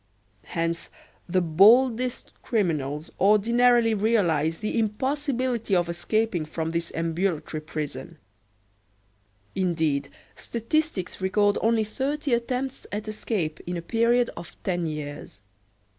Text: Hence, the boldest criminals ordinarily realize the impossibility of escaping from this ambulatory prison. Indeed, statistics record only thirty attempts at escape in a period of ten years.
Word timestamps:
Hence, 0.45 0.89
the 1.29 1.41
boldest 1.43 2.31
criminals 2.41 3.11
ordinarily 3.19 3.93
realize 3.93 4.57
the 4.57 4.79
impossibility 4.79 5.75
of 5.75 5.87
escaping 5.89 6.43
from 6.45 6.71
this 6.71 6.91
ambulatory 6.95 7.61
prison. 7.61 8.17
Indeed, 9.53 10.09
statistics 10.35 11.21
record 11.21 11.59
only 11.61 11.83
thirty 11.83 12.33
attempts 12.33 12.87
at 12.91 13.07
escape 13.07 13.59
in 13.67 13.77
a 13.77 13.83
period 13.83 14.31
of 14.35 14.57
ten 14.63 14.87
years. 14.87 15.41